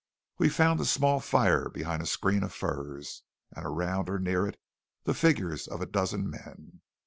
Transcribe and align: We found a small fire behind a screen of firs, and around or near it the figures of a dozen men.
We 0.39 0.49
found 0.49 0.81
a 0.81 0.85
small 0.85 1.19
fire 1.19 1.69
behind 1.69 2.01
a 2.01 2.07
screen 2.07 2.41
of 2.41 2.51
firs, 2.51 3.21
and 3.55 3.63
around 3.67 4.09
or 4.09 4.17
near 4.17 4.47
it 4.47 4.59
the 5.03 5.13
figures 5.13 5.67
of 5.67 5.79
a 5.79 5.85
dozen 5.85 6.27
men. 6.27 6.81